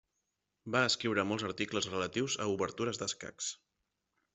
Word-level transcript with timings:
Va 0.75 0.81
escriure 0.93 1.27
molts 1.33 1.47
articles 1.51 1.91
relatius 1.93 2.41
a 2.47 2.51
obertures 2.57 3.05
d'escacs. 3.05 3.57